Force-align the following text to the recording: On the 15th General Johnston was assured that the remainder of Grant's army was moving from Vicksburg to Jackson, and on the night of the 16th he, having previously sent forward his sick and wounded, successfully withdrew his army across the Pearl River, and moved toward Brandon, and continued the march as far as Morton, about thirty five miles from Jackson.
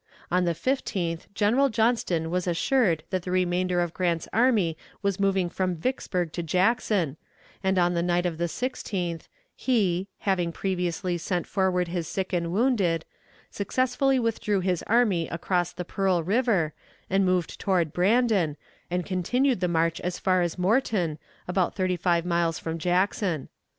On 0.31 0.45
the 0.45 0.55
15th 0.55 1.27
General 1.35 1.69
Johnston 1.69 2.31
was 2.31 2.47
assured 2.47 3.03
that 3.11 3.21
the 3.21 3.29
remainder 3.29 3.81
of 3.81 3.93
Grant's 3.93 4.27
army 4.33 4.75
was 5.03 5.19
moving 5.19 5.47
from 5.47 5.75
Vicksburg 5.75 6.33
to 6.33 6.41
Jackson, 6.41 7.17
and 7.63 7.77
on 7.77 7.93
the 7.93 8.01
night 8.01 8.25
of 8.25 8.39
the 8.39 8.45
16th 8.47 9.27
he, 9.55 10.07
having 10.21 10.51
previously 10.51 11.19
sent 11.19 11.45
forward 11.45 11.87
his 11.87 12.07
sick 12.07 12.33
and 12.33 12.51
wounded, 12.51 13.05
successfully 13.51 14.17
withdrew 14.17 14.61
his 14.61 14.81
army 14.87 15.27
across 15.27 15.71
the 15.71 15.85
Pearl 15.85 16.23
River, 16.23 16.73
and 17.07 17.23
moved 17.23 17.59
toward 17.59 17.93
Brandon, 17.93 18.57
and 18.89 19.05
continued 19.05 19.59
the 19.59 19.67
march 19.67 20.01
as 20.01 20.17
far 20.17 20.41
as 20.41 20.57
Morton, 20.57 21.19
about 21.47 21.75
thirty 21.75 21.95
five 21.95 22.25
miles 22.25 22.57
from 22.57 22.79
Jackson. 22.79 23.49